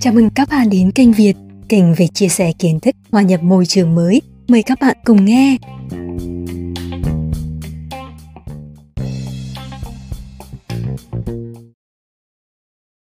[0.00, 1.34] Chào mừng các bạn đến kênh Việt,
[1.68, 4.22] kênh về chia sẻ kiến thức hòa nhập môi trường mới.
[4.48, 5.56] Mời các bạn cùng nghe.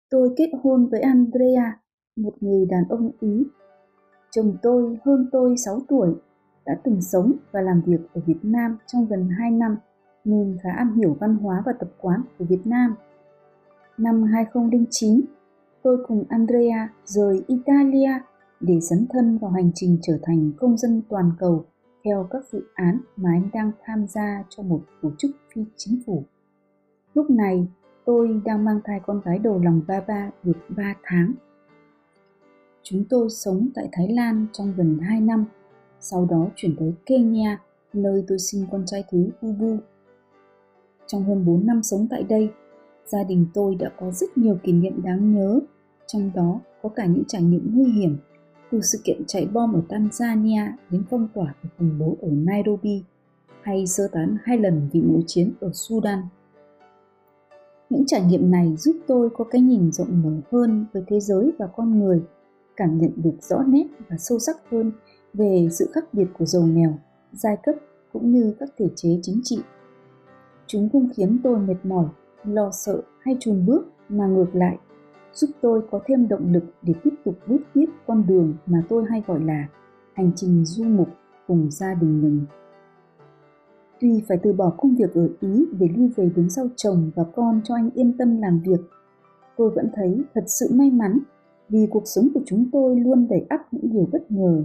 [0.09, 1.79] Tôi kết hôn với Andrea,
[2.15, 3.43] một người đàn ông Ý.
[4.31, 6.09] Chồng tôi hơn tôi 6 tuổi,
[6.65, 9.75] đã từng sống và làm việc ở Việt Nam trong gần 2 năm
[10.25, 12.95] nên khá am hiểu văn hóa và tập quán của Việt Nam.
[13.99, 15.21] Năm 2009,
[15.83, 18.11] tôi cùng Andrea rời Italia
[18.59, 21.65] để dấn thân vào hành trình trở thành công dân toàn cầu
[22.05, 26.01] theo các dự án mà anh đang tham gia cho một tổ chức phi chính
[26.05, 26.23] phủ.
[27.13, 27.67] Lúc này,
[28.05, 31.33] tôi đang mang thai con gái đầu lòng ba ba được 3 tháng.
[32.83, 35.45] Chúng tôi sống tại Thái Lan trong gần 2 năm,
[35.99, 37.61] sau đó chuyển tới Kenya,
[37.93, 39.77] nơi tôi sinh con trai thứ Ubu.
[41.07, 42.49] Trong hơn 4 năm sống tại đây,
[43.11, 45.59] gia đình tôi đã có rất nhiều kỷ niệm đáng nhớ,
[46.07, 48.17] trong đó có cả những trải nghiệm nguy hiểm,
[48.71, 53.03] từ sự kiện chạy bom ở Tanzania đến phong tỏa và khủng bố ở Nairobi,
[53.61, 56.19] hay sơ tán hai lần vì nội chiến ở Sudan.
[57.89, 61.51] Những trải nghiệm này giúp tôi có cái nhìn rộng mở hơn về thế giới
[61.59, 62.21] và con người,
[62.75, 64.91] cảm nhận được rõ nét và sâu sắc hơn
[65.33, 66.93] về sự khác biệt của giàu nghèo,
[67.33, 67.75] giai cấp
[68.13, 69.59] cũng như các thể chế chính trị.
[70.67, 72.05] Chúng không khiến tôi mệt mỏi,
[72.43, 74.77] lo sợ hay chùn bước mà ngược lại
[75.33, 79.05] giúp tôi có thêm động lực để tiếp tục bước tiếp con đường mà tôi
[79.09, 79.67] hay gọi là
[80.13, 81.07] hành trình du mục
[81.47, 82.45] cùng gia đình mình.
[83.99, 87.23] Tuy phải từ bỏ công việc ở Ý để lưu về đứng sau chồng và
[87.35, 88.79] con cho anh yên tâm làm việc,
[89.57, 91.19] tôi vẫn thấy thật sự may mắn
[91.69, 94.63] vì cuộc sống của chúng tôi luôn đầy ắp những điều bất ngờ.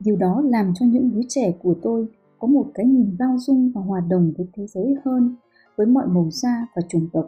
[0.00, 2.06] Điều đó làm cho những đứa trẻ của tôi
[2.38, 5.36] có một cái nhìn bao dung và hòa đồng với thế giới hơn,
[5.78, 7.26] với mọi màu da và chủng tộc.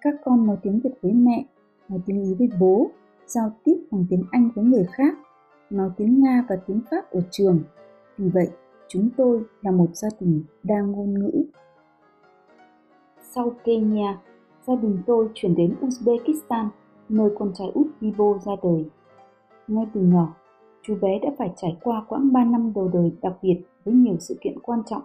[0.00, 1.44] Các con nói tiếng Việt với mẹ,
[1.88, 2.90] nói tiếng Ý với bố,
[3.26, 5.14] giao tiếp bằng tiếng Anh với người khác,
[5.70, 7.62] nói tiếng Nga và tiếng Pháp ở trường.
[8.18, 8.48] Vì vậy,
[8.88, 11.44] chúng tôi là một gia đình đa ngôn ngữ.
[13.20, 14.20] Sau Kenya,
[14.66, 16.68] gia đình tôi chuyển đến Uzbekistan,
[17.08, 18.84] nơi con trai út Vibo ra đời.
[19.68, 20.34] Ngay từ nhỏ,
[20.82, 24.16] chú bé đã phải trải qua quãng 3 năm đầu đời đặc biệt với nhiều
[24.20, 25.02] sự kiện quan trọng,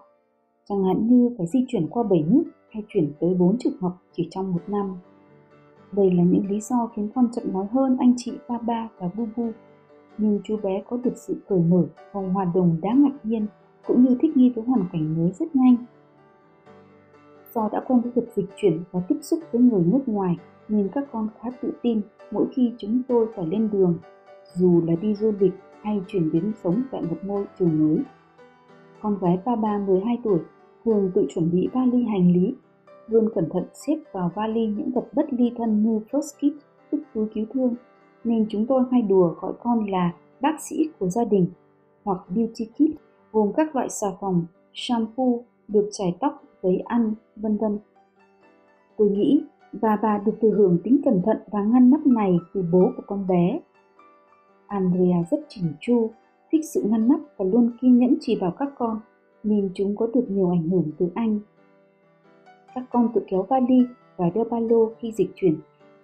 [0.69, 4.01] chẳng hạn như phải di chuyển qua 7 nước hay chuyển tới 4 trường học
[4.11, 4.97] chỉ trong một năm.
[5.91, 9.51] Đây là những lý do khiến con chậm nói hơn anh chị Baba và Bubu,
[10.17, 13.47] nhưng chú bé có được sự cởi mở và hòa đồng đáng ngạc nhiên
[13.87, 15.75] cũng như thích nghi với hoàn cảnh mới rất nhanh.
[17.53, 20.37] Do đã quen với việc dịch chuyển và tiếp xúc với người nước ngoài
[20.67, 22.01] nên các con khá tự tin
[22.31, 23.97] mỗi khi chúng tôi phải lên đường,
[24.53, 28.03] dù là đi du lịch hay chuyển biến sống tại một môi trường mới.
[29.01, 30.39] Con gái Baba 12 tuổi
[30.89, 32.55] thường tự chuẩn bị vali hành lý,
[33.07, 37.01] luôn cẩn thận xếp vào vali những vật bất ly thân như first kit, tức
[37.13, 37.75] túi cứu thương,
[38.23, 40.11] nên chúng tôi hay đùa gọi con là
[40.41, 41.47] bác sĩ của gia đình
[42.03, 42.99] hoặc beauty kit
[43.31, 45.23] gồm các loại xà phòng, shampoo,
[45.67, 47.79] được chải tóc, giấy ăn, vân vân.
[48.97, 52.65] Tôi nghĩ và bà được thừa hưởng tính cẩn thận và ngăn nắp này từ
[52.71, 53.59] bố của con bé.
[54.67, 56.11] Andrea rất chỉnh chu,
[56.51, 58.99] thích sự ngăn nắp và luôn kiên nhẫn chỉ vào các con,
[59.43, 61.39] nên chúng có được nhiều ảnh hưởng từ anh.
[62.75, 63.79] Các con tự kéo vali
[64.17, 65.59] và đeo ba lô khi dịch chuyển,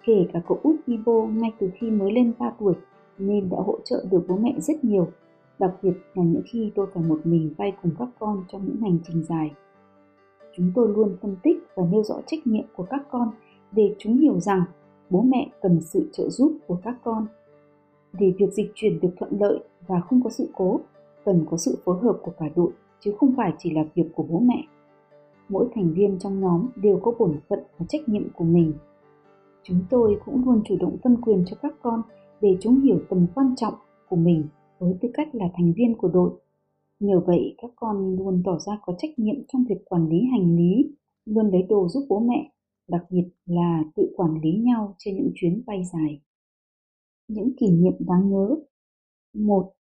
[0.06, 2.74] kể cả cậu út Ibo ngay từ khi mới lên 3 tuổi,
[3.18, 5.08] nên đã hỗ trợ được bố mẹ rất nhiều
[5.58, 8.76] đặc biệt là những khi tôi phải một mình vay cùng các con trong những
[8.76, 9.52] hành trình dài.
[10.56, 13.30] Chúng tôi luôn phân tích và nêu rõ trách nhiệm của các con
[13.72, 14.62] để chúng hiểu rằng
[15.10, 17.26] bố mẹ cần sự trợ giúp của các con.
[18.12, 20.80] Để việc dịch chuyển được thuận lợi và không có sự cố,
[21.24, 22.70] cần có sự phối hợp của cả đội
[23.00, 24.64] chứ không phải chỉ là việc của bố mẹ.
[25.48, 28.72] Mỗi thành viên trong nhóm đều có bổn phận và trách nhiệm của mình.
[29.62, 32.02] Chúng tôi cũng luôn chủ động phân quyền cho các con
[32.40, 33.74] để chúng hiểu tầm quan trọng
[34.08, 34.44] của mình
[34.78, 36.30] với tư cách là thành viên của đội.
[37.00, 40.56] Nhờ vậy, các con luôn tỏ ra có trách nhiệm trong việc quản lý hành
[40.56, 42.52] lý, luôn lấy đồ giúp bố mẹ,
[42.88, 46.20] đặc biệt là tự quản lý nhau trên những chuyến bay dài.
[47.28, 48.56] Những kỷ niệm đáng nhớ
[49.34, 49.72] một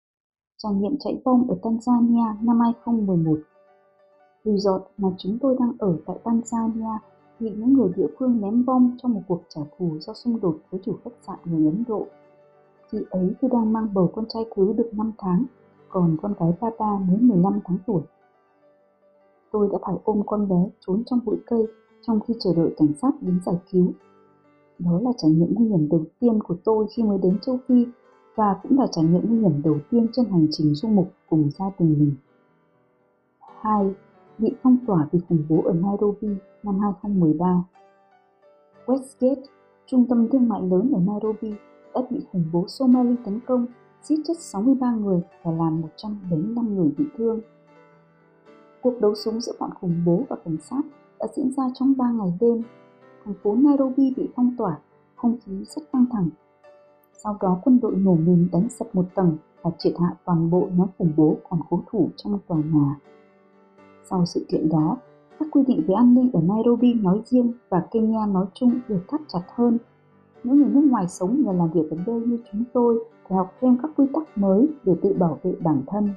[0.64, 3.38] Trải nghiệm chạy bom ở Tanzania năm 2011
[4.44, 6.99] Resort mà chúng tôi đang ở tại Tanzania
[7.40, 10.58] bị những người địa phương ném bom trong một cuộc trả thù do xung đột
[10.70, 12.06] với chủ khách sạn người Ấn Độ
[12.93, 15.44] Chị ấy khi đang mang bầu con trai thứ được 5 tháng,
[15.88, 18.02] còn con gái Tata mới 15 tháng tuổi.
[19.52, 21.67] Tôi đã phải ôm con bé trốn trong bụi cây
[22.06, 23.93] trong khi chờ đợi cảnh sát đến giải cứu.
[24.78, 27.87] Đó là trải nghiệm nguy hiểm đầu tiên của tôi khi mới đến châu Phi
[28.34, 31.50] và cũng là trải nghiệm nguy hiểm đầu tiên trên hành trình du mục cùng
[31.58, 32.14] gia đình mình.
[33.60, 33.94] 2.
[34.38, 36.28] Bị phong tỏa vì khủng bố ở Nairobi
[36.62, 37.64] năm 2013
[38.86, 39.42] Westgate,
[39.86, 41.54] trung tâm thương mại lớn ở Nairobi,
[41.94, 43.66] đã bị khủng bố Somali tấn công,
[44.02, 47.40] giết chết 63 người và làm 145 người bị thương.
[48.82, 50.82] Cuộc đấu súng giữa bọn khủng bố và cảnh sát
[51.19, 52.62] đã diễn ra trong 3 ngày đêm.
[53.25, 54.78] Thành phố Nairobi bị phong tỏa,
[55.16, 56.28] không khí rất căng thẳng.
[57.24, 60.68] Sau đó quân đội nổ mìn đánh sập một tầng và triệt hạ toàn bộ
[60.76, 62.96] nhóm khủng bố còn cố thủ trong tòa nhà.
[64.10, 64.96] Sau sự kiện đó,
[65.38, 69.00] các quy định về an ninh ở Nairobi nói riêng và Kenya nói chung được
[69.08, 69.78] thắt chặt hơn.
[70.44, 73.52] Những người nước ngoài sống và làm việc ở đây như chúng tôi phải học
[73.60, 76.10] thêm các quy tắc mới để tự bảo vệ bản thân.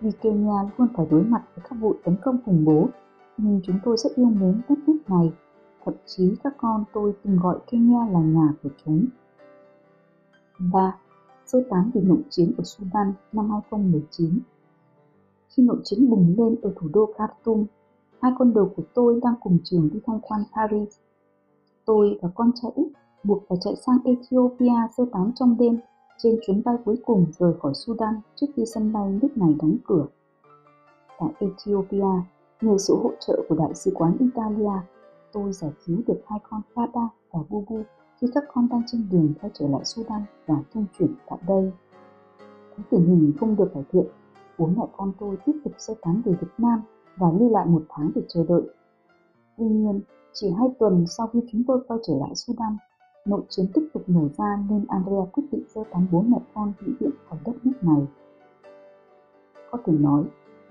[0.00, 2.88] Vì Kenya luôn phải đối mặt với các vụ tấn công khủng bố,
[3.36, 5.32] nhưng chúng tôi rất yêu mến đất nước này.
[5.84, 9.06] Thậm chí các con tôi từng gọi Kenya là nhà của chúng.
[10.58, 10.96] 3.
[11.46, 14.38] Sơ tán vì nội chiến ở Sudan năm 2019
[15.48, 17.64] Khi nội chiến bùng lên ở thủ đô Khartoum,
[18.20, 20.98] hai con đầu của tôi đang cùng trường đi tham quan Paris.
[21.84, 22.86] Tôi và con trai út
[23.24, 25.78] buộc phải chạy sang Ethiopia sơ tán trong đêm
[26.18, 29.76] trên chuyến bay cuối cùng rời khỏi Sudan trước khi sân bay nước này đóng
[29.86, 30.06] cửa.
[31.18, 32.22] Tại Ethiopia,
[32.60, 34.80] nhờ sự hỗ trợ của Đại sứ quán Italia,
[35.32, 37.82] tôi giải cứu được hai con Fada và Bubu
[38.20, 41.72] khi các con đang trên đường quay trở lại Sudan và trung chuyển tại đây.
[42.76, 44.06] Thấy tình hình không được cải thiện,
[44.58, 46.80] bố mẹ con tôi tiếp tục sơ tán về Việt Nam
[47.16, 48.62] và lưu lại một tháng để chờ đợi.
[49.56, 50.00] Tuy nhiên,
[50.32, 52.76] chỉ hai tuần sau khi chúng tôi quay trở lại Sudan,
[53.24, 56.72] nội chiến tiếp tục nổ ra nên Andrea quyết định sơ tán bố mẹ con
[56.80, 58.06] vĩnh viễn khỏi đất nước này.
[59.70, 60.24] Có thể nói,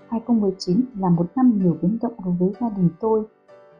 [0.08, 3.24] 2019 là một năm nhiều biến động đối với gia đình tôi,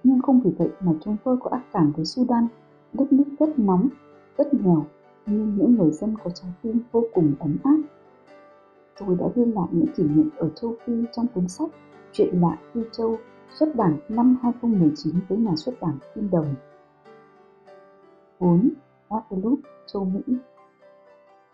[0.04, 2.46] nhưng không vì vậy mà chúng tôi có ác cảm với Sudan,
[2.92, 3.88] đất nước rất nóng,
[4.38, 4.84] rất nghèo,
[5.26, 7.78] nhưng những người dân có trái tim vô cùng ấm áp.
[9.00, 11.70] Tôi đã ghi lại những kỷ niệm ở châu Phi trong cuốn sách
[12.12, 13.16] Chuyện lạ Phi Châu
[13.58, 16.54] xuất bản năm 2019 với nhà xuất bản Kim Đồng.
[18.40, 18.70] 4.
[19.08, 19.56] Waterloo,
[19.86, 20.36] châu Mỹ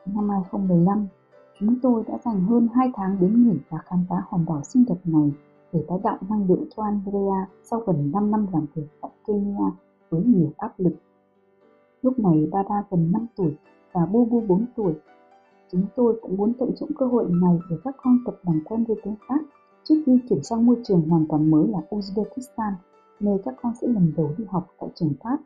[0.07, 1.07] Năm 2015,
[1.61, 4.85] chúng tôi đã dành hơn 2 tháng đến nghỉ và khám phá hòn đảo xinh
[4.89, 5.33] đẹp này
[5.73, 9.71] để tái tạo năng lượng cho Andrea sau gần 5 năm làm việc tại Kenya
[10.11, 10.95] với nhiều áp lực.
[12.05, 13.57] Lúc này Baba gần 5 tuổi
[13.93, 14.93] và Bubu 4 tuổi.
[15.73, 18.85] Chúng tôi cũng muốn tận dụng cơ hội này để các con tập làm quen
[18.85, 19.39] với tiếng Pháp
[19.85, 22.73] trước khi chuyển sang môi trường hoàn toàn mới là Uzbekistan,
[23.21, 25.39] nơi các con sẽ lần đầu đi học tại trường Pháp.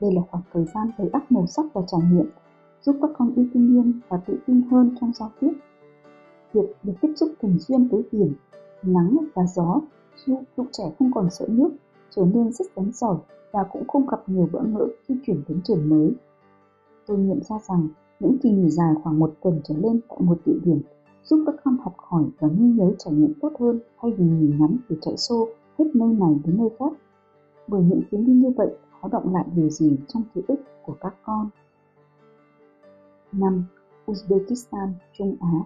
[0.00, 2.30] Đây là khoảng thời gian đầy ắp màu sắc và trải nghiệm,
[2.82, 5.52] giúp các con yêu thiên nhiên và tự tin hơn trong giao tiếp.
[6.52, 8.34] Việc được tiếp xúc thường xuyên với biển,
[8.82, 9.80] nắng và gió
[10.56, 11.70] giúp trẻ không còn sợ nước,
[12.10, 13.16] trở nên rất đánh giỏi
[13.52, 16.12] và cũng không gặp nhiều bỡ ngỡ khi chuyển đến trường mới.
[17.06, 17.88] Tôi nhận ra rằng
[18.20, 20.80] những kỳ nghỉ dài khoảng một tuần trở lên tại một địa điểm
[21.24, 24.58] giúp các con học hỏi và ghi nhớ trải nghiệm tốt hơn thay vì nhìn
[24.58, 26.92] ngắm để chạy xô hết nơi này đến nơi khác.
[27.68, 30.96] Bởi những chuyến đi như vậy có động lại điều gì trong ký ức của
[31.00, 31.48] các con.
[33.32, 33.64] 5.
[34.06, 35.64] Uzbekistan, Trung Á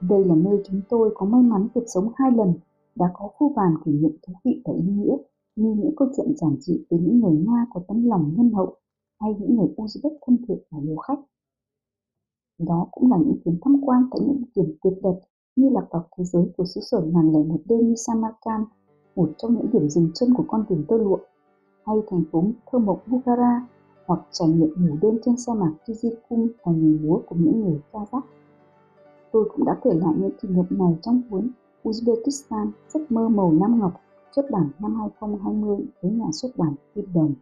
[0.00, 2.54] Đây là nơi chúng tôi có may mắn được sống hai lần,
[2.94, 5.16] đã có vô vàn kỷ niệm thú vị và ý nghĩa
[5.56, 8.76] như những câu chuyện giản dị về những người Nga có tấm lòng nhân hậu
[9.20, 11.20] hay những người Uzbek thân thiện và hiếu khách.
[12.58, 15.20] Đó cũng là những chuyến tham quan tại những điểm tuyệt đẹp
[15.56, 18.66] như là đọc thế giới của xứ sở ngàn lẻ một đêm như Samarkand,
[19.16, 21.18] một trong những điểm dừng chân của con đường tơ lụa,
[21.86, 23.66] hay thành phố thơ mộng Bukhara,
[24.06, 27.80] hoặc trải nghiệm ngủ đêm trên sa mạc Kizikum và nhìn múa của những người
[27.92, 28.20] Kazakh.
[29.32, 31.50] Tôi cũng đã kể lại những kỷ niệm này trong cuốn
[31.84, 34.00] Uzbekistan giấc mơ màu Nam Ngọc
[34.36, 37.34] xuất bản năm 2020 với nhà xuất bản Kim Đồng.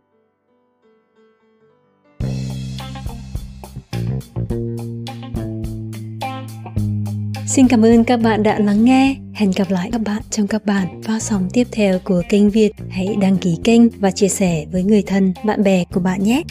[7.46, 9.16] Xin cảm ơn các bạn đã lắng nghe.
[9.34, 12.72] Hẹn gặp lại các bạn trong các bản phát sóng tiếp theo của kênh Việt.
[12.90, 16.42] Hãy đăng ký kênh và chia sẻ với người thân, bạn bè của bạn nhé.